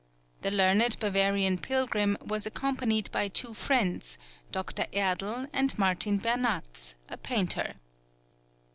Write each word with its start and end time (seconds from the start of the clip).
The 0.41 0.49
learned 0.49 0.97
Bavarian 0.99 1.59
pilgrim 1.59 2.17
was 2.25 2.47
accompanied 2.47 3.11
by 3.11 3.27
two 3.27 3.53
friends, 3.53 4.17
Dr. 4.51 4.87
Erdl 4.91 5.47
and 5.53 5.77
Martin 5.77 6.17
Bernatz, 6.17 6.95
a 7.07 7.17
painter. 7.17 7.75